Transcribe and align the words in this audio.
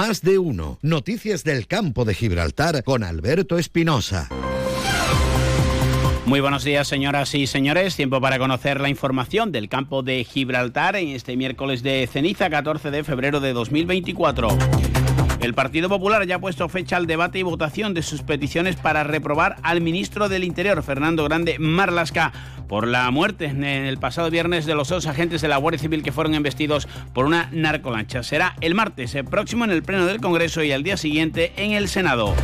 Más 0.00 0.22
de 0.22 0.38
uno. 0.38 0.78
Noticias 0.80 1.44
del 1.44 1.66
campo 1.66 2.06
de 2.06 2.14
Gibraltar 2.14 2.82
con 2.84 3.04
Alberto 3.04 3.58
Espinosa. 3.58 4.30
Muy 6.24 6.40
buenos 6.40 6.64
días, 6.64 6.88
señoras 6.88 7.34
y 7.34 7.46
señores. 7.46 7.96
Tiempo 7.96 8.18
para 8.18 8.38
conocer 8.38 8.80
la 8.80 8.88
información 8.88 9.52
del 9.52 9.68
campo 9.68 10.02
de 10.02 10.24
Gibraltar 10.24 10.96
en 10.96 11.08
este 11.08 11.36
miércoles 11.36 11.82
de 11.82 12.08
ceniza, 12.10 12.48
14 12.48 12.90
de 12.90 13.04
febrero 13.04 13.40
de 13.40 13.52
2024. 13.52 14.48
El 15.40 15.54
Partido 15.54 15.88
Popular 15.88 16.26
ya 16.26 16.36
ha 16.36 16.38
puesto 16.40 16.68
fecha 16.68 16.98
al 16.98 17.06
debate 17.06 17.38
y 17.38 17.42
votación 17.42 17.94
de 17.94 18.02
sus 18.02 18.22
peticiones 18.22 18.76
para 18.76 19.04
reprobar 19.04 19.56
al 19.62 19.80
ministro 19.80 20.28
del 20.28 20.44
Interior, 20.44 20.82
Fernando 20.82 21.24
Grande 21.24 21.58
Marlasca, 21.58 22.30
por 22.68 22.86
la 22.86 23.10
muerte 23.10 23.46
en 23.46 23.64
el 23.64 23.96
pasado 23.96 24.30
viernes 24.30 24.66
de 24.66 24.74
los 24.74 24.90
dos 24.90 25.06
agentes 25.06 25.40
de 25.40 25.48
la 25.48 25.56
Guardia 25.56 25.80
Civil 25.80 26.02
que 26.02 26.12
fueron 26.12 26.34
investidos 26.34 26.86
por 27.14 27.24
una 27.24 27.48
narcolancha. 27.52 28.22
Será 28.22 28.54
el 28.60 28.74
martes 28.74 29.16
próximo 29.30 29.64
en 29.64 29.70
el 29.70 29.82
Pleno 29.82 30.04
del 30.04 30.20
Congreso 30.20 30.62
y 30.62 30.72
al 30.72 30.82
día 30.82 30.98
siguiente 30.98 31.54
en 31.56 31.72
el 31.72 31.88
Senado. 31.88 32.34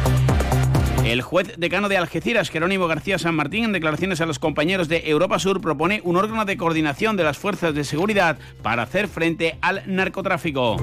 El 1.07 1.23
juez 1.23 1.55
decano 1.57 1.89
de 1.89 1.97
Algeciras, 1.97 2.51
Jerónimo 2.51 2.89
García 2.89 3.17
San 3.17 3.37
Martín, 3.37 3.67
en 3.67 3.73
declaraciones 3.73 4.21
a 4.21 4.27
los 4.27 4.41
compañeros 4.41 4.89
de 4.89 5.09
Europa 5.09 5.39
Sur, 5.39 5.61
propone 5.61 6.01
un 6.03 6.17
órgano 6.17 6.45
de 6.45 6.57
coordinación 6.57 7.17
de 7.17 7.23
las 7.23 7.39
fuerzas 7.39 7.77
de 7.77 7.85
seguridad 7.85 8.39
para 8.61 8.83
hacer 8.83 9.07
frente 9.07 9.57
al 9.61 9.85
narcotráfico. 9.87 10.79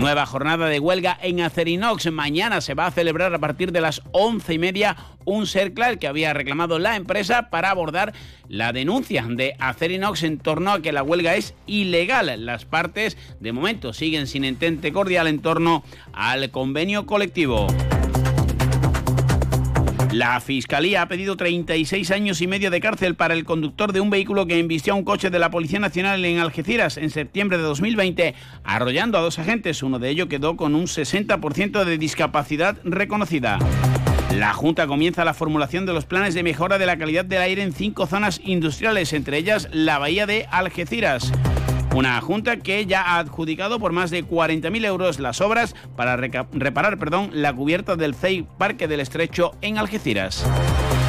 Nueva 0.00 0.24
jornada 0.24 0.66
de 0.66 0.80
huelga 0.80 1.18
en 1.20 1.42
Acerinox. 1.42 2.10
Mañana 2.10 2.62
se 2.62 2.72
va 2.72 2.86
a 2.86 2.90
celebrar 2.90 3.34
a 3.34 3.38
partir 3.38 3.70
de 3.70 3.82
las 3.82 4.00
once 4.12 4.54
y 4.54 4.58
media 4.58 4.96
un 5.26 5.46
CERCLAR 5.46 5.98
que 5.98 6.08
había 6.08 6.32
reclamado 6.32 6.78
la 6.78 6.96
empresa 6.96 7.50
para 7.50 7.68
abordar 7.68 8.14
la 8.48 8.72
denuncia 8.72 9.26
de 9.28 9.56
Acerinox 9.58 10.22
en 10.22 10.38
torno 10.38 10.72
a 10.72 10.80
que 10.80 10.92
la 10.92 11.02
huelga 11.02 11.36
es 11.36 11.52
ilegal. 11.66 12.46
Las 12.46 12.64
partes 12.64 13.18
de 13.40 13.52
momento 13.52 13.92
siguen 13.92 14.26
sin 14.26 14.44
entente 14.44 14.90
cordial 14.90 15.26
en 15.26 15.42
torno 15.42 15.84
al 16.14 16.50
convenio 16.50 17.04
colectivo. 17.04 17.66
La 20.12 20.40
Fiscalía 20.40 21.02
ha 21.02 21.08
pedido 21.08 21.36
36 21.36 22.10
años 22.10 22.40
y 22.40 22.48
medio 22.48 22.72
de 22.72 22.80
cárcel 22.80 23.14
para 23.14 23.34
el 23.34 23.44
conductor 23.44 23.92
de 23.92 24.00
un 24.00 24.10
vehículo 24.10 24.44
que 24.44 24.58
embistió 24.58 24.92
a 24.92 24.96
un 24.96 25.04
coche 25.04 25.30
de 25.30 25.38
la 25.38 25.52
Policía 25.52 25.78
Nacional 25.78 26.24
en 26.24 26.40
Algeciras 26.40 26.96
en 26.96 27.10
septiembre 27.10 27.58
de 27.58 27.62
2020, 27.62 28.34
arrollando 28.64 29.18
a 29.18 29.20
dos 29.20 29.38
agentes. 29.38 29.84
Uno 29.84 30.00
de 30.00 30.08
ellos 30.08 30.26
quedó 30.26 30.56
con 30.56 30.74
un 30.74 30.86
60% 30.86 31.84
de 31.84 31.96
discapacidad 31.96 32.76
reconocida. 32.82 33.58
La 34.34 34.52
Junta 34.52 34.88
comienza 34.88 35.24
la 35.24 35.34
formulación 35.34 35.86
de 35.86 35.92
los 35.92 36.06
planes 36.06 36.34
de 36.34 36.42
mejora 36.42 36.78
de 36.78 36.86
la 36.86 36.98
calidad 36.98 37.24
del 37.24 37.42
aire 37.42 37.62
en 37.62 37.72
cinco 37.72 38.06
zonas 38.06 38.40
industriales, 38.44 39.12
entre 39.12 39.38
ellas 39.38 39.68
la 39.70 39.98
Bahía 39.98 40.26
de 40.26 40.46
Algeciras. 40.50 41.32
Una 41.94 42.20
junta 42.20 42.56
que 42.58 42.86
ya 42.86 43.02
ha 43.02 43.18
adjudicado 43.18 43.80
por 43.80 43.92
más 43.92 44.10
de 44.10 44.24
40.000 44.24 44.84
euros 44.86 45.18
las 45.18 45.40
obras 45.40 45.74
para 45.96 46.16
reparar 46.16 46.98
perdón, 46.98 47.30
la 47.32 47.52
cubierta 47.52 47.96
del 47.96 48.14
CEI 48.14 48.46
Parque 48.58 48.86
del 48.86 49.00
Estrecho 49.00 49.52
en 49.60 49.76
Algeciras. 49.76 50.46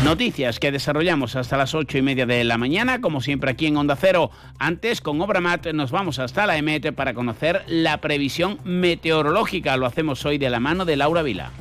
Noticias 0.03 0.59
que 0.59 0.71
desarrollamos 0.71 1.35
hasta 1.35 1.57
las 1.57 1.75
8 1.75 1.99
y 1.99 2.01
media 2.01 2.25
de 2.25 2.43
la 2.43 2.57
mañana, 2.57 2.99
como 2.99 3.21
siempre 3.21 3.51
aquí 3.51 3.67
en 3.67 3.77
Onda 3.77 3.95
Cero. 3.95 4.31
Antes, 4.57 4.99
con 4.99 5.21
Obramat, 5.21 5.67
nos 5.73 5.91
vamos 5.91 6.17
hasta 6.17 6.47
la 6.47 6.57
EMET 6.57 6.91
para 6.93 7.13
conocer 7.13 7.63
la 7.67 8.01
previsión 8.01 8.57
meteorológica. 8.63 9.77
Lo 9.77 9.85
hacemos 9.85 10.25
hoy 10.25 10.39
de 10.39 10.49
la 10.49 10.59
mano 10.59 10.85
de 10.85 10.97
Laura 10.97 11.21
Vila. 11.21 11.51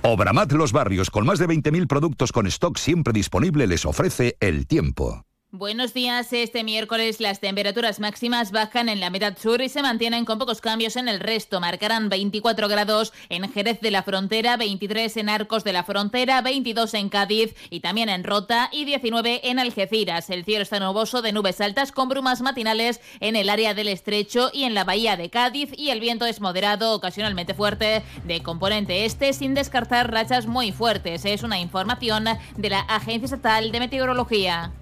Obramat 0.00 0.52
Los 0.52 0.72
Barrios, 0.72 1.10
con 1.10 1.26
más 1.26 1.38
de 1.38 1.46
20.000 1.46 1.86
productos 1.86 2.32
con 2.32 2.46
stock 2.46 2.78
siempre 2.78 3.12
disponible, 3.12 3.66
les 3.66 3.84
ofrece 3.84 4.38
el 4.40 4.66
tiempo. 4.66 5.26
Buenos 5.56 5.94
días. 5.94 6.32
Este 6.32 6.64
miércoles 6.64 7.20
las 7.20 7.38
temperaturas 7.38 8.00
máximas 8.00 8.50
bajan 8.50 8.88
en 8.88 8.98
la 8.98 9.08
mitad 9.08 9.38
sur 9.38 9.62
y 9.62 9.68
se 9.68 9.82
mantienen 9.82 10.24
con 10.24 10.40
pocos 10.40 10.60
cambios 10.60 10.96
en 10.96 11.06
el 11.06 11.20
resto. 11.20 11.60
Marcarán 11.60 12.08
24 12.08 12.66
grados 12.66 13.12
en 13.28 13.48
Jerez 13.52 13.80
de 13.80 13.92
la 13.92 14.02
Frontera, 14.02 14.56
23 14.56 15.16
en 15.16 15.28
Arcos 15.28 15.62
de 15.62 15.72
la 15.72 15.84
Frontera, 15.84 16.40
22 16.40 16.94
en 16.94 17.08
Cádiz 17.08 17.54
y 17.70 17.78
también 17.78 18.08
en 18.08 18.24
Rota 18.24 18.68
y 18.72 18.84
19 18.84 19.48
en 19.48 19.60
Algeciras. 19.60 20.28
El 20.28 20.44
cielo 20.44 20.62
está 20.62 20.80
nuboso 20.80 21.22
de 21.22 21.30
nubes 21.30 21.60
altas 21.60 21.92
con 21.92 22.08
brumas 22.08 22.40
matinales 22.40 23.00
en 23.20 23.36
el 23.36 23.48
área 23.48 23.74
del 23.74 23.86
Estrecho 23.86 24.50
y 24.52 24.64
en 24.64 24.74
la 24.74 24.82
bahía 24.82 25.16
de 25.16 25.30
Cádiz 25.30 25.70
y 25.76 25.90
el 25.90 26.00
viento 26.00 26.26
es 26.26 26.40
moderado, 26.40 26.94
ocasionalmente 26.94 27.54
fuerte, 27.54 28.02
de 28.24 28.42
componente 28.42 29.04
este 29.04 29.32
sin 29.32 29.54
descartar 29.54 30.10
rachas 30.10 30.48
muy 30.48 30.72
fuertes. 30.72 31.24
Es 31.24 31.44
una 31.44 31.60
información 31.60 32.24
de 32.56 32.70
la 32.70 32.80
Agencia 32.80 33.26
Estatal 33.26 33.70
de 33.70 33.78
Meteorología. 33.78 34.72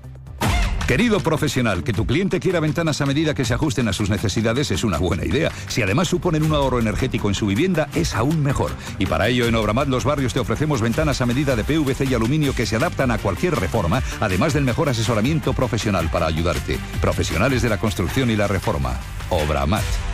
Querido 0.92 1.20
profesional, 1.20 1.84
que 1.84 1.94
tu 1.94 2.04
cliente 2.04 2.38
quiera 2.38 2.60
ventanas 2.60 3.00
a 3.00 3.06
medida 3.06 3.32
que 3.32 3.46
se 3.46 3.54
ajusten 3.54 3.88
a 3.88 3.94
sus 3.94 4.10
necesidades 4.10 4.70
es 4.70 4.84
una 4.84 4.98
buena 4.98 5.24
idea. 5.24 5.50
Si 5.66 5.80
además 5.80 6.08
suponen 6.08 6.42
un 6.42 6.52
ahorro 6.52 6.80
energético 6.80 7.30
en 7.30 7.34
su 7.34 7.46
vivienda, 7.46 7.88
es 7.94 8.14
aún 8.14 8.42
mejor. 8.42 8.72
Y 8.98 9.06
para 9.06 9.28
ello 9.28 9.46
en 9.46 9.54
Obramat 9.54 9.88
Los 9.88 10.04
Barrios 10.04 10.34
te 10.34 10.40
ofrecemos 10.40 10.82
ventanas 10.82 11.22
a 11.22 11.24
medida 11.24 11.56
de 11.56 11.64
PVC 11.64 12.04
y 12.04 12.12
aluminio 12.12 12.54
que 12.54 12.66
se 12.66 12.76
adaptan 12.76 13.10
a 13.10 13.16
cualquier 13.16 13.58
reforma, 13.58 14.02
además 14.20 14.52
del 14.52 14.64
mejor 14.64 14.90
asesoramiento 14.90 15.54
profesional 15.54 16.10
para 16.12 16.26
ayudarte. 16.26 16.78
Profesionales 17.00 17.62
de 17.62 17.70
la 17.70 17.78
construcción 17.78 18.30
y 18.30 18.36
la 18.36 18.46
reforma. 18.46 19.00
Obramat. 19.30 20.11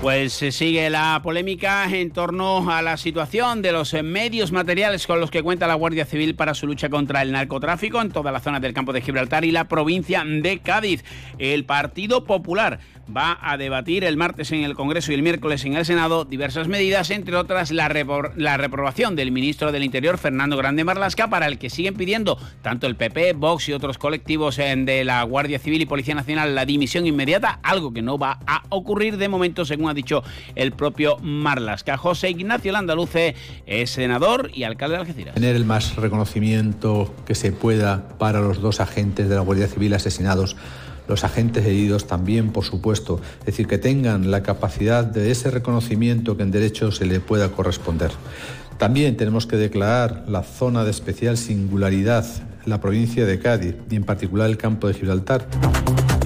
Pues 0.00 0.32
se 0.32 0.52
sigue 0.52 0.88
la 0.90 1.20
polémica 1.24 1.84
en 1.92 2.12
torno 2.12 2.70
a 2.70 2.82
la 2.82 2.96
situación 2.96 3.62
de 3.62 3.72
los 3.72 3.92
medios 3.94 4.52
materiales 4.52 5.08
con 5.08 5.18
los 5.18 5.28
que 5.28 5.42
cuenta 5.42 5.66
la 5.66 5.74
Guardia 5.74 6.06
Civil 6.06 6.36
para 6.36 6.54
su 6.54 6.68
lucha 6.68 6.88
contra 6.88 7.20
el 7.20 7.32
narcotráfico 7.32 8.00
en 8.00 8.12
toda 8.12 8.30
la 8.30 8.38
zona 8.38 8.60
del 8.60 8.74
campo 8.74 8.92
de 8.92 9.00
Gibraltar 9.00 9.44
y 9.44 9.50
la 9.50 9.66
provincia 9.66 10.22
de 10.24 10.60
Cádiz. 10.60 11.04
El 11.38 11.64
Partido 11.64 12.24
Popular 12.24 12.78
va 13.14 13.38
a 13.40 13.56
debatir 13.56 14.04
el 14.04 14.16
martes 14.16 14.52
en 14.52 14.64
el 14.64 14.74
Congreso 14.74 15.12
y 15.12 15.14
el 15.14 15.22
miércoles 15.22 15.64
en 15.64 15.74
el 15.74 15.84
Senado 15.84 16.24
diversas 16.24 16.68
medidas, 16.68 17.10
entre 17.10 17.36
otras 17.36 17.70
la, 17.70 17.88
la 18.36 18.56
reprobación 18.56 19.16
del 19.16 19.32
ministro 19.32 19.72
del 19.72 19.84
Interior, 19.84 20.18
Fernando 20.18 20.56
Grande 20.56 20.84
Marlasca, 20.84 21.28
para 21.28 21.46
el 21.46 21.58
que 21.58 21.70
siguen 21.70 21.94
pidiendo 21.94 22.38
tanto 22.62 22.86
el 22.86 22.96
PP, 22.96 23.34
Vox 23.34 23.68
y 23.68 23.72
otros 23.72 23.98
colectivos 23.98 24.58
eh, 24.58 24.74
de 24.76 25.04
la 25.04 25.22
Guardia 25.22 25.58
Civil 25.58 25.82
y 25.82 25.86
Policía 25.86 26.14
Nacional 26.14 26.54
la 26.54 26.66
dimisión 26.66 27.06
inmediata, 27.06 27.60
algo 27.62 27.92
que 27.92 28.02
no 28.02 28.18
va 28.18 28.40
a 28.46 28.62
ocurrir 28.68 29.16
de 29.16 29.28
momento, 29.28 29.64
según 29.64 29.88
ha 29.88 29.94
dicho 29.94 30.22
el 30.54 30.72
propio 30.72 31.18
Marlasca. 31.18 31.96
José 31.96 32.30
Ignacio 32.30 32.72
Landaluce 32.72 33.34
es 33.66 33.90
senador 33.90 34.50
y 34.54 34.64
alcalde 34.64 34.96
de 34.96 35.00
Algeciras. 35.00 35.34
Tener 35.34 35.56
el 35.56 35.64
más 35.64 35.96
reconocimiento 35.96 37.14
que 37.26 37.34
se 37.34 37.52
pueda 37.52 38.08
para 38.18 38.40
los 38.40 38.60
dos 38.60 38.80
agentes 38.80 39.28
de 39.28 39.34
la 39.34 39.40
Guardia 39.40 39.68
Civil 39.68 39.94
asesinados 39.94 40.56
los 41.08 41.24
agentes 41.24 41.66
heridos 41.66 42.06
también, 42.06 42.52
por 42.52 42.64
supuesto, 42.64 43.20
es 43.40 43.46
decir, 43.46 43.66
que 43.66 43.78
tengan 43.78 44.30
la 44.30 44.42
capacidad 44.42 45.04
de 45.04 45.30
ese 45.30 45.50
reconocimiento 45.50 46.36
que 46.36 46.42
en 46.42 46.50
derecho 46.50 46.92
se 46.92 47.06
le 47.06 47.20
pueda 47.20 47.48
corresponder. 47.48 48.10
También 48.78 49.16
tenemos 49.16 49.46
que 49.46 49.56
declarar 49.56 50.24
la 50.28 50.42
zona 50.42 50.84
de 50.84 50.90
especial 50.90 51.36
singularidad, 51.36 52.24
la 52.64 52.80
provincia 52.80 53.26
de 53.26 53.40
Cádiz 53.40 53.74
y 53.90 53.96
en 53.96 54.04
particular 54.04 54.48
el 54.48 54.56
campo 54.56 54.86
de 54.86 54.94
Gibraltar. 54.94 55.46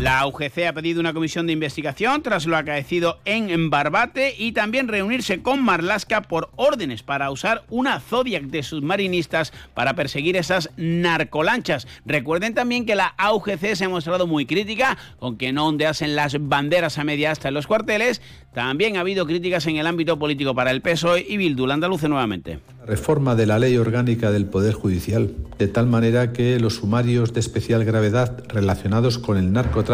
La 0.03 0.27
UGC 0.27 0.67
ha 0.67 0.73
pedido 0.73 0.99
una 0.99 1.13
comisión 1.13 1.47
de 1.47 1.53
investigación 1.53 2.25
tras 2.25 2.47
lo 2.47 2.57
acaecido 2.57 3.21
en 3.25 3.71
Barbate 3.71 4.35
y 4.37 4.51
también 4.51 4.89
reunirse 4.89 5.43
con 5.43 5.63
Marlasca 5.63 6.23
por 6.23 6.51
órdenes 6.57 7.05
para 7.05 7.31
usar 7.31 7.63
una 7.71 8.01
Zodiac 8.01 8.43
de 8.47 8.65
submarinistas 8.65 9.53
para 9.75 9.95
perseguir 9.95 10.37
esas 10.37 10.71
narcolanchas. 10.77 11.87
Recuerden 12.05 12.53
también 12.53 12.85
que 12.85 12.97
la 12.97 13.15
AUGC 13.17 13.77
se 13.77 13.85
ha 13.85 13.89
mostrado 13.89 14.27
muy 14.27 14.45
crítica 14.45 14.99
con 15.21 15.37
que 15.37 15.53
no 15.53 15.69
ondeasen 15.69 16.17
las 16.17 16.37
banderas 16.49 16.99
a 16.99 17.05
media 17.05 17.31
hasta 17.31 17.47
en 17.47 17.55
los 17.55 17.69
cuarteles. 17.69 18.21
También 18.53 18.97
ha 18.97 19.01
habido 19.01 19.25
críticas 19.25 19.69
en 19.69 19.77
el 19.77 19.87
ámbito 19.87 20.19
político 20.19 20.53
para 20.53 20.73
el 20.73 20.83
PSOE 20.83 21.25
y 21.29 21.37
Bildu. 21.37 21.71
Andaluce 21.71 22.09
nuevamente. 22.09 22.59
Reforma 22.85 23.37
de 23.37 23.47
la 23.47 23.61
ley 23.61 23.77
orgánica 23.77 24.33
del 24.33 24.47
Poder 24.47 24.75
Judicial, 24.75 25.33
de 25.57 25.69
tal 25.69 25.87
manera 25.87 26.33
que 26.33 26.59
los 26.59 26.75
sumarios 26.75 27.33
de 27.33 27.39
especial 27.39 27.85
gravedad 27.85 28.43
relacionados 28.49 29.19
con 29.19 29.39
el 29.39 29.53
narcotráfico 29.53 29.92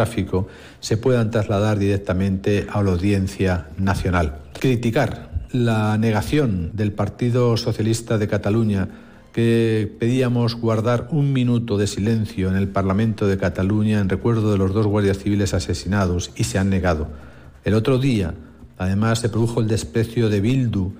se 0.79 0.97
puedan 0.97 1.31
trasladar 1.31 1.79
directamente 1.79 2.67
a 2.69 2.81
la 2.83 2.91
Audiencia 2.91 3.67
Nacional. 3.77 4.39
Criticar 4.59 5.29
la 5.51 5.97
negación 5.97 6.71
del 6.73 6.91
Partido 6.91 7.57
Socialista 7.57 8.17
de 8.17 8.27
Cataluña 8.27 8.87
que 9.33 9.91
pedíamos 9.99 10.55
guardar 10.55 11.07
un 11.11 11.33
minuto 11.33 11.77
de 11.77 11.87
silencio 11.87 12.49
en 12.49 12.55
el 12.55 12.67
Parlamento 12.67 13.27
de 13.27 13.37
Cataluña 13.37 13.99
en 13.99 14.09
recuerdo 14.09 14.51
de 14.51 14.57
los 14.57 14.73
dos 14.73 14.87
guardias 14.87 15.19
civiles 15.19 15.53
asesinados 15.53 16.31
y 16.35 16.45
se 16.45 16.57
han 16.57 16.69
negado. 16.69 17.07
El 17.63 17.73
otro 17.73 17.99
día, 17.99 18.33
además, 18.77 19.19
se 19.19 19.29
produjo 19.29 19.59
el 19.59 19.67
desprecio 19.67 20.29
de 20.29 20.41
Bildu 20.41 20.93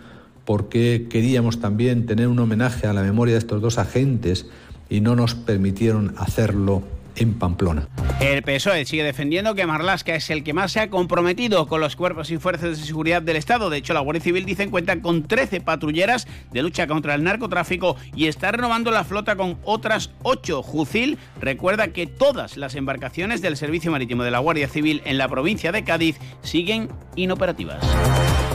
porque 0.45 1.07
queríamos 1.09 1.59
también 1.59 2.05
tener 2.05 2.27
un 2.27 2.39
homenaje 2.39 2.87
a 2.87 2.93
la 2.93 3.03
memoria 3.03 3.33
de 3.35 3.39
estos 3.39 3.61
dos 3.61 3.77
agentes 3.77 4.47
y 4.89 5.01
no 5.01 5.15
nos 5.15 5.35
permitieron 5.35 6.13
hacerlo 6.17 6.83
en 7.15 7.33
Pamplona. 7.33 7.87
El 8.19 8.43
PSOE 8.43 8.85
sigue 8.85 9.03
defendiendo 9.03 9.55
que 9.55 9.65
Marlasca 9.65 10.15
es 10.15 10.29
el 10.29 10.43
que 10.43 10.53
más 10.53 10.71
se 10.71 10.81
ha 10.81 10.89
comprometido 10.89 11.67
con 11.67 11.81
los 11.81 11.95
cuerpos 11.95 12.31
y 12.31 12.37
fuerzas 12.37 12.77
de 12.77 12.85
seguridad 12.85 13.21
del 13.21 13.37
Estado. 13.37 13.69
De 13.69 13.77
hecho, 13.77 13.93
la 13.93 14.01
Guardia 14.01 14.21
Civil 14.21 14.45
dicen 14.45 14.71
cuenta 14.71 15.01
con 15.01 15.23
13 15.23 15.61
patrulleras 15.61 16.27
de 16.51 16.61
lucha 16.61 16.87
contra 16.87 17.15
el 17.15 17.23
narcotráfico 17.23 17.95
y 18.15 18.27
está 18.27 18.51
renovando 18.51 18.91
la 18.91 19.03
flota 19.03 19.35
con 19.35 19.57
otras 19.63 20.11
8. 20.23 20.63
Jucil 20.63 21.17
recuerda 21.39 21.89
que 21.89 22.07
todas 22.07 22.57
las 22.57 22.75
embarcaciones 22.75 23.41
del 23.41 23.57
Servicio 23.57 23.91
Marítimo 23.91 24.23
de 24.23 24.31
la 24.31 24.39
Guardia 24.39 24.67
Civil 24.67 25.01
en 25.05 25.17
la 25.17 25.27
provincia 25.27 25.71
de 25.71 25.83
Cádiz 25.83 26.17
siguen 26.41 26.89
inoperativas. 27.15 27.83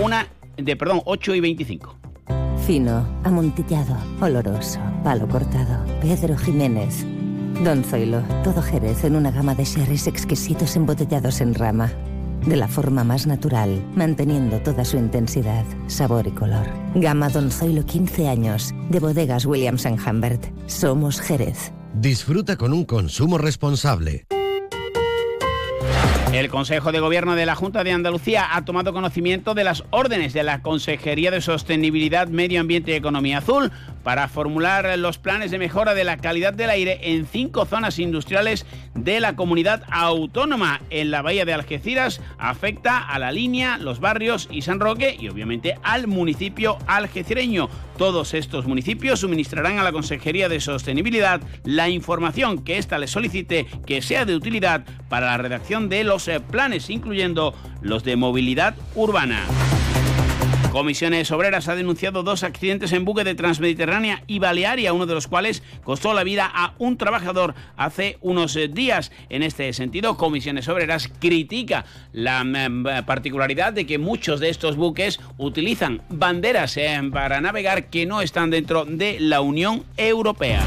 Una 0.00 0.28
de, 0.56 0.76
perdón, 0.76 1.02
8 1.04 1.34
y 1.34 1.40
25. 1.40 1.98
Fino, 2.66 3.06
amontillado, 3.24 3.96
oloroso, 4.20 4.80
palo 5.02 5.28
cortado. 5.28 5.84
Pedro 6.00 6.36
Jiménez. 6.36 7.04
Don 7.62 7.84
Zoilo, 7.84 8.22
todo 8.42 8.60
Jerez 8.60 9.04
en 9.04 9.16
una 9.16 9.30
gama 9.30 9.54
de 9.54 9.64
sherries 9.64 10.06
exquisitos 10.06 10.76
embotellados 10.76 11.40
en 11.40 11.54
rama. 11.54 11.92
De 12.44 12.56
la 12.56 12.68
forma 12.68 13.04
más 13.04 13.26
natural, 13.26 13.82
manteniendo 13.94 14.60
toda 14.60 14.84
su 14.84 14.98
intensidad, 14.98 15.64
sabor 15.86 16.26
y 16.26 16.32
color. 16.32 16.66
Gama 16.94 17.30
Don 17.30 17.50
Zoilo 17.50 17.86
15 17.86 18.28
años, 18.28 18.74
de 18.90 18.98
bodegas 18.98 19.46
Williams⁇ 19.46 19.86
Humbert. 20.10 20.44
Somos 20.66 21.20
Jerez. 21.20 21.72
Disfruta 21.94 22.56
con 22.56 22.72
un 22.72 22.84
consumo 22.84 23.38
responsable. 23.38 24.26
El 26.32 26.50
Consejo 26.50 26.90
de 26.90 26.98
Gobierno 26.98 27.36
de 27.36 27.46
la 27.46 27.54
Junta 27.54 27.84
de 27.84 27.92
Andalucía 27.92 28.56
ha 28.56 28.64
tomado 28.64 28.92
conocimiento 28.92 29.54
de 29.54 29.62
las 29.62 29.84
órdenes 29.90 30.32
de 30.32 30.42
la 30.42 30.62
Consejería 30.62 31.30
de 31.30 31.40
Sostenibilidad, 31.40 32.26
Medio 32.26 32.60
Ambiente 32.60 32.90
y 32.90 32.94
Economía 32.94 33.38
Azul 33.38 33.70
para 34.04 34.28
formular 34.28 34.96
los 34.98 35.18
planes 35.18 35.50
de 35.50 35.58
mejora 35.58 35.94
de 35.94 36.04
la 36.04 36.18
calidad 36.18 36.52
del 36.52 36.70
aire 36.70 37.00
en 37.02 37.26
cinco 37.26 37.64
zonas 37.64 37.98
industriales 37.98 38.66
de 38.94 39.18
la 39.18 39.34
comunidad 39.34 39.82
autónoma. 39.90 40.80
En 40.90 41.10
la 41.10 41.22
bahía 41.22 41.44
de 41.44 41.54
Algeciras 41.54 42.20
afecta 42.38 42.98
a 42.98 43.18
la 43.18 43.32
línea, 43.32 43.78
los 43.78 43.98
barrios 43.98 44.48
y 44.52 44.62
San 44.62 44.78
Roque 44.78 45.16
y 45.18 45.28
obviamente 45.28 45.76
al 45.82 46.06
municipio 46.06 46.78
algecireño. 46.86 47.68
Todos 47.96 48.34
estos 48.34 48.66
municipios 48.66 49.20
suministrarán 49.20 49.78
a 49.78 49.82
la 49.82 49.92
Consejería 49.92 50.48
de 50.48 50.60
Sostenibilidad 50.60 51.40
la 51.64 51.88
información 51.88 52.62
que 52.62 52.78
ésta 52.78 52.98
les 52.98 53.10
solicite 53.10 53.66
que 53.86 54.02
sea 54.02 54.24
de 54.24 54.36
utilidad 54.36 54.84
para 55.08 55.26
la 55.26 55.38
redacción 55.38 55.88
de 55.88 56.04
los 56.04 56.28
eh, 56.28 56.40
planes, 56.40 56.90
incluyendo 56.90 57.54
los 57.80 58.04
de 58.04 58.16
movilidad 58.16 58.74
urbana. 58.94 59.44
Comisiones 60.70 61.30
Obreras 61.30 61.68
ha 61.68 61.76
denunciado 61.76 62.22
dos 62.22 62.42
accidentes 62.42 62.92
en 62.92 63.04
buque 63.04 63.24
de 63.24 63.34
Transmediterránea 63.34 64.22
y 64.26 64.38
Balearia, 64.38 64.92
uno 64.92 65.06
de 65.06 65.14
los 65.14 65.26
cuales 65.26 65.62
costó 65.84 66.14
la 66.14 66.24
vida 66.24 66.50
a 66.52 66.74
un 66.78 66.96
trabajador 66.96 67.54
hace 67.76 68.18
unos 68.20 68.56
eh, 68.56 68.68
días. 68.68 69.12
En 69.28 69.42
este 69.42 69.72
sentido, 69.72 70.16
Comisiones 70.16 70.68
Obreras 70.68 71.10
critica 71.20 71.84
la 72.12 72.42
mm, 72.44 73.04
particularidad 73.06 73.72
de 73.72 73.86
que 73.86 73.98
muchos 73.98 74.40
de 74.40 74.50
estos 74.50 74.76
buques 74.76 75.20
utilizan 75.38 76.02
banderas 76.08 76.76
eh, 76.76 77.00
para 77.12 77.40
navegar 77.40 77.86
que 77.86 78.06
no 78.06 78.20
están 78.20 78.50
dentro 78.50 78.84
de 78.84 79.18
la 79.20 79.40
Unión 79.40 79.84
Europea. 79.96 80.62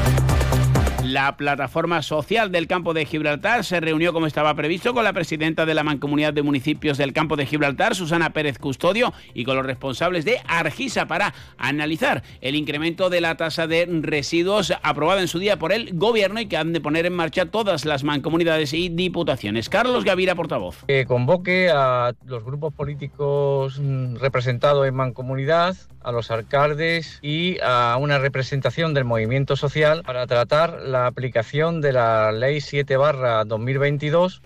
La 1.08 1.38
plataforma 1.38 2.02
social 2.02 2.52
del 2.52 2.66
campo 2.66 2.92
de 2.92 3.06
Gibraltar 3.06 3.64
se 3.64 3.80
reunió 3.80 4.12
como 4.12 4.26
estaba 4.26 4.54
previsto 4.54 4.92
con 4.92 5.04
la 5.04 5.14
presidenta 5.14 5.64
de 5.64 5.72
la 5.72 5.82
Mancomunidad 5.82 6.34
de 6.34 6.42
Municipios 6.42 6.98
del 6.98 7.14
campo 7.14 7.34
de 7.34 7.46
Gibraltar, 7.46 7.94
Susana 7.94 8.34
Pérez 8.34 8.58
Custodio, 8.58 9.14
y 9.32 9.44
con 9.44 9.56
los 9.56 9.64
responsables 9.64 10.26
de 10.26 10.42
Argisa 10.46 11.06
para 11.06 11.32
analizar 11.56 12.22
el 12.42 12.56
incremento 12.56 13.08
de 13.08 13.22
la 13.22 13.38
tasa 13.38 13.66
de 13.66 13.88
residuos 14.02 14.74
aprobada 14.82 15.22
en 15.22 15.28
su 15.28 15.38
día 15.38 15.58
por 15.58 15.72
el 15.72 15.94
gobierno 15.94 16.42
y 16.42 16.46
que 16.46 16.58
han 16.58 16.74
de 16.74 16.82
poner 16.82 17.06
en 17.06 17.16
marcha 17.16 17.46
todas 17.46 17.86
las 17.86 18.04
mancomunidades 18.04 18.74
y 18.74 18.90
diputaciones. 18.90 19.70
Carlos 19.70 20.04
Gavira, 20.04 20.34
portavoz. 20.34 20.84
Que 20.88 21.06
convoque 21.06 21.70
a 21.70 22.12
los 22.26 22.44
grupos 22.44 22.74
políticos 22.74 23.80
mm, 23.80 24.16
representados 24.16 24.86
en 24.86 24.94
mancomunidad 24.94 25.74
a 26.02 26.12
los 26.12 26.30
alcaldes 26.30 27.18
y 27.22 27.58
a 27.62 27.96
una 28.00 28.18
representación 28.18 28.94
del 28.94 29.04
movimiento 29.04 29.56
social 29.56 30.02
para 30.04 30.26
tratar 30.26 30.80
la 30.82 30.97
aplicación 31.06 31.80
de 31.80 31.92
la 31.92 32.32
Ley 32.32 32.60
7 32.60 32.96
barra 32.96 33.44
2022 33.44 34.42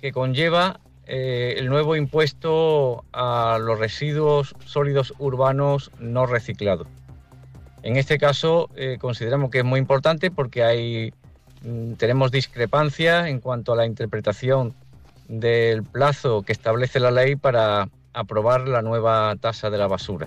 que 0.00 0.12
conlleva 0.12 0.80
eh, 1.06 1.54
el 1.58 1.68
nuevo 1.68 1.96
impuesto 1.96 3.04
a 3.12 3.58
los 3.60 3.78
residuos 3.78 4.54
sólidos 4.64 5.14
urbanos 5.18 5.90
no 5.98 6.26
reciclados. 6.26 6.86
En 7.82 7.96
este 7.96 8.18
caso 8.18 8.70
eh, 8.76 8.98
consideramos 9.00 9.50
que 9.50 9.58
es 9.58 9.64
muy 9.64 9.80
importante 9.80 10.30
porque 10.30 11.12
mm, 11.62 11.94
tenemos 11.94 12.30
discrepancia 12.30 13.28
en 13.28 13.40
cuanto 13.40 13.72
a 13.72 13.76
la 13.76 13.86
interpretación 13.86 14.74
del 15.28 15.82
plazo 15.82 16.42
que 16.42 16.52
establece 16.52 17.00
la 17.00 17.10
ley 17.10 17.36
para 17.36 17.88
aprobar 18.12 18.68
la 18.68 18.82
nueva 18.82 19.34
tasa 19.40 19.70
de 19.70 19.78
la 19.78 19.86
basura. 19.86 20.26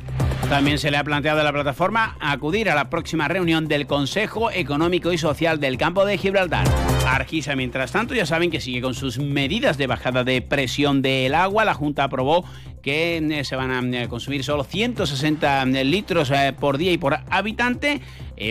También 0.52 0.80
se 0.80 0.92
le 0.92 0.98
ha 0.98 1.04
planteado 1.06 1.40
a 1.40 1.44
la 1.46 1.54
plataforma 1.54 2.18
acudir 2.20 2.70
a 2.70 2.76
la 2.76 2.90
próxima 2.90 3.30
reunión 3.30 3.70
del 3.70 3.88
Consejo 3.88 4.52
Económico 4.52 5.14
y 5.14 5.18
Social 5.18 5.62
del 5.62 5.78
Campo 5.78 6.04
de 6.04 6.18
Gibraltar. 6.18 6.68
Argisa, 7.08 7.56
mientras 7.56 7.94
tanto, 7.94 8.14
ya 8.14 8.26
saben 8.26 8.52
que 8.52 8.60
sigue 8.60 8.82
con 8.82 8.94
sus 8.94 9.18
medidas 9.18 9.78
de 9.78 9.88
bajada 9.88 10.26
de 10.26 10.42
presión 10.42 11.02
del 11.02 11.36
agua. 11.36 11.64
La 11.64 11.74
Junta 11.74 12.04
aprobó 12.04 12.44
que 12.82 13.18
eh, 13.18 13.46
se 13.46 13.56
van 13.56 13.72
a 13.72 14.04
eh, 14.04 14.08
consumir 14.10 14.44
solo 14.44 14.66
160 14.66 15.64
eh, 15.64 15.86
litros 15.86 16.34
por 16.60 16.78
día 16.78 16.92
y 16.92 16.98
por 16.98 17.20
habitante. 17.30 18.02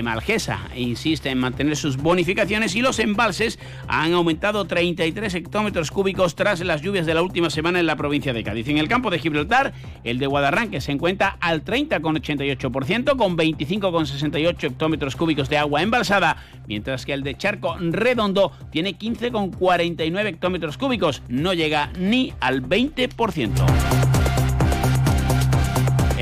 Malgesa 0.02 0.60
insiste 0.76 1.30
en 1.30 1.38
mantener 1.38 1.76
sus 1.76 1.96
bonificaciones 1.96 2.76
y 2.76 2.80
los 2.80 2.98
embalses 2.98 3.58
han 3.88 4.12
aumentado 4.12 4.64
33 4.64 5.34
hectómetros 5.34 5.90
cúbicos 5.90 6.34
tras 6.34 6.60
las 6.60 6.82
lluvias 6.82 7.06
de 7.06 7.14
la 7.14 7.22
última 7.22 7.50
semana 7.50 7.80
en 7.80 7.86
la 7.86 7.96
provincia 7.96 8.32
de 8.32 8.44
Cádiz. 8.44 8.68
En 8.68 8.78
el 8.78 8.88
campo 8.88 9.10
de 9.10 9.18
Gibraltar, 9.18 9.72
el 10.04 10.18
de 10.18 10.26
Guadarranque 10.26 10.80
se 10.80 10.92
encuentra 10.92 11.36
al 11.40 11.64
30,88% 11.64 13.16
con 13.16 13.36
25,68 13.36 14.64
hectómetros 14.64 15.16
cúbicos 15.16 15.48
de 15.48 15.58
agua 15.58 15.82
embalsada, 15.82 16.36
mientras 16.66 17.04
que 17.04 17.12
el 17.12 17.22
de 17.22 17.36
Charco 17.36 17.76
Redondo 17.78 18.52
tiene 18.70 18.96
15,49 18.96 20.26
hectómetros 20.26 20.78
cúbicos, 20.78 21.22
no 21.28 21.52
llega 21.52 21.90
ni 21.98 22.32
al 22.40 22.62
20%. 22.62 24.19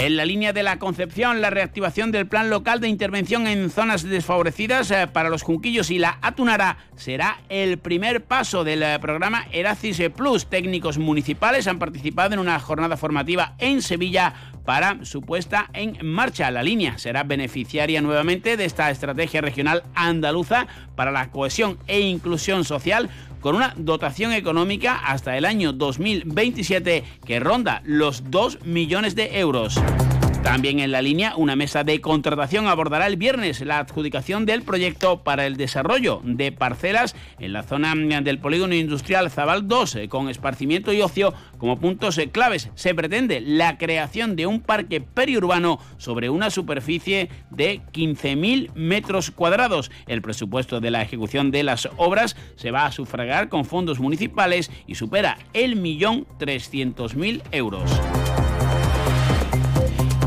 En 0.01 0.17
la 0.17 0.25
línea 0.25 0.53
de 0.53 0.63
la 0.63 0.79
Concepción, 0.79 1.41
la 1.41 1.51
reactivación 1.51 2.13
del 2.13 2.29
plan 2.29 2.51
local 2.51 2.79
de 2.79 2.87
intervención 2.87 3.49
en 3.49 3.69
zonas 3.69 4.05
desfavorecidas 4.05 4.93
eh, 4.93 5.09
para 5.13 5.29
los 5.29 5.43
Junquillos 5.43 5.91
y 5.91 5.99
la 5.99 6.21
Atunara 6.23 6.79
será 6.95 7.41
el 7.49 7.79
primer 7.79 8.23
paso 8.23 8.63
del 8.63 8.85
eh, 8.85 8.97
programa 9.01 9.49
Eracis 9.51 10.01
Plus. 10.17 10.47
Técnicos 10.47 10.99
municipales 10.99 11.67
han 11.67 11.81
participado 11.81 12.33
en 12.33 12.39
una 12.39 12.61
jornada 12.61 12.97
formativa 12.97 13.57
en 13.59 13.83
Sevilla 13.83 14.35
para 14.69 15.03
su 15.07 15.23
puesta 15.23 15.71
en 15.73 15.97
marcha. 16.03 16.51
La 16.51 16.63
línea 16.63 16.99
será 16.99 17.23
beneficiaria 17.23 18.03
nuevamente 18.03 18.59
de 18.59 18.67
esta 18.67 18.91
estrategia 18.91 19.41
regional 19.41 19.83
andaluza 19.95 20.67
para 20.95 21.11
la 21.11 21.31
cohesión 21.31 21.79
e 21.87 22.01
inclusión 22.01 22.67
social 22.67 23.09
con 23.41 23.57
una 23.57 23.73
dotación 23.79 24.35
económica 24.35 24.97
hasta 24.97 25.39
el 25.39 25.47
año 25.47 25.73
2027 25.73 27.03
que 27.25 27.41
ronda 27.41 27.81
los 27.87 28.31
2 28.31 28.67
millones 28.67 29.15
de 29.15 29.41
euros. 29.41 29.81
También 30.49 30.81
en 30.81 30.93
la 30.93 31.03
línea, 31.03 31.35
una 31.37 31.57
mesa 31.57 31.85
de 31.85 32.01
contratación 32.01 32.69
abordará 32.69 33.07
el 33.07 33.19
viernes 33.19 33.61
la 33.61 33.81
adjudicación 33.81 34.47
del 34.47 34.63
proyecto 34.63 35.23
para 35.23 35.45
el 35.45 35.59
desarrollo 35.59 36.23
de 36.25 36.53
parcelas 36.53 37.15
en 37.39 37.53
la 37.53 37.65
zona 37.65 37.95
del 37.95 38.39
polígono 38.39 38.75
industrial 38.75 39.31
Zabal 39.31 39.69
2, 39.69 39.97
eh, 39.97 40.09
con 40.09 40.31
esparcimiento 40.31 40.91
y 40.95 41.03
ocio 41.03 41.35
como 41.59 41.79
puntos 41.79 42.17
eh, 42.17 42.31
claves. 42.31 42.71
Se 42.77 42.95
pretende 42.95 43.43
la 43.43 43.77
creación 43.77 44.37
de 44.37 44.47
un 44.47 44.61
parque 44.61 45.03
periurbano 45.03 45.81
sobre 45.99 46.31
una 46.31 46.49
superficie 46.49 47.29
de 47.51 47.83
15.000 47.93 48.73
metros 48.75 49.31
cuadrados. 49.31 49.91
El 50.07 50.23
presupuesto 50.23 50.81
de 50.81 50.91
la 50.91 51.03
ejecución 51.03 51.51
de 51.51 51.63
las 51.63 51.91
obras 51.99 52.37
se 52.57 52.71
va 52.71 52.87
a 52.87 52.93
sufragar 52.93 53.51
con 53.51 53.67
fondos 53.67 54.01
municipales 54.01 54.71
y 54.87 54.95
supera 54.95 55.37
el 55.53 55.77
millón 55.77 56.27
trescientos 56.39 57.17
mil 57.17 57.43
euros. 57.53 57.91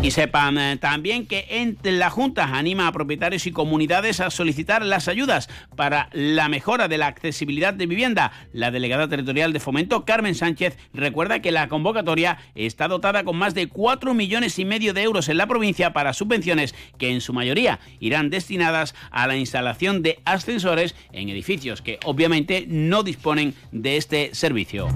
Y 0.04 0.10
sepan 0.10 0.58
eh, 0.58 0.78
también 0.78 1.28
que 1.28 1.46
en 1.48 1.78
la 1.84 2.10
Junta 2.10 2.58
anima 2.58 2.88
a 2.88 2.92
propietarios 2.92 3.46
y 3.46 3.52
comunidades 3.52 4.20
a 4.20 4.32
solicitar 4.32 4.84
las 4.84 5.08
ayudas 5.08 5.48
para 5.76 6.10
la 6.12 6.50
mejora 6.50 6.88
de 6.88 6.98
la 6.98 7.06
accesibilidad 7.06 7.72
de 7.72 7.86
vivienda. 7.86 8.32
La 8.52 8.72
delegada 8.72 9.08
territorial 9.08 9.54
de 9.54 9.60
Fomento, 9.60 10.04
Carmen 10.04 10.34
Sánchez, 10.34 10.76
recuerda 10.92 11.40
que 11.40 11.52
la 11.52 11.68
convocatoria 11.68 12.40
está 12.56 12.88
dotada 12.88 13.24
con 13.24 13.38
más 13.38 13.54
de 13.54 13.68
4 13.68 14.16
millones 14.16 14.58
y 14.58 14.66
medio 14.66 14.96
de 14.96 15.04
euros 15.04 15.30
en 15.30 15.38
la 15.38 15.46
provincia 15.46 15.94
para 15.94 16.14
subvenciones 16.14 16.74
que 16.98 17.12
en 17.12 17.22
su 17.22 17.32
mayoría 17.32 17.80
irán 18.00 18.32
destinadas 18.32 18.96
a 19.12 19.28
la 19.28 19.38
instalación 19.38 20.02
de 20.02 20.20
ascensores 20.26 20.96
en 21.12 21.30
edificios 21.30 21.84
que 21.84 22.00
obviamente 22.06 22.66
no 22.68 23.04
disponen 23.04 23.54
de 23.72 23.98
este 23.98 24.34
servicio. 24.34 24.88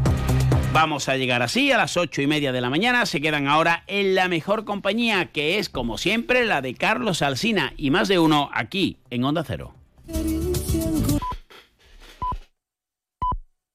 Vamos 0.75 1.07
a 1.07 1.15
llegar 1.15 1.41
así 1.41 1.71
a 1.71 1.77
las 1.77 1.95
ocho 1.95 2.21
y 2.21 2.27
media 2.27 2.51
de 2.51 2.59
la 2.59 2.69
mañana. 2.69 3.05
Se 3.05 3.21
quedan 3.21 3.47
ahora 3.47 3.85
en 3.87 4.13
la 4.13 4.27
mejor 4.27 4.65
compañía, 4.65 5.27
que 5.27 5.57
es 5.57 5.69
como 5.69 5.97
siempre 5.97 6.45
la 6.45 6.61
de 6.61 6.73
Carlos 6.73 7.21
Alsina 7.21 7.73
y 7.77 7.91
más 7.91 8.09
de 8.09 8.19
uno 8.19 8.49
aquí 8.53 8.97
en 9.09 9.23
Onda 9.23 9.45
Cero. 9.47 9.73